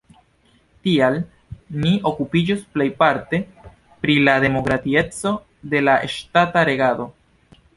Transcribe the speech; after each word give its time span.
Tial 0.85 1.17
ni 1.83 1.91
okupiĝos 2.11 2.63
plejparte 2.77 3.41
pri 4.05 4.15
la 4.29 4.35
demokratieco 4.45 5.35
de 5.75 5.83
la 5.89 5.99
ŝtata 6.17 6.65
regado. 6.73 7.07